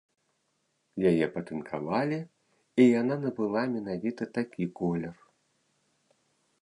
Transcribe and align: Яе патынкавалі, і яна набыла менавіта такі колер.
Яе 1.09 1.27
патынкавалі, 1.35 2.19
і 2.83 2.87
яна 3.01 3.15
набыла 3.25 3.63
менавіта 3.75 4.23
такі 4.39 4.65
колер. 4.81 5.15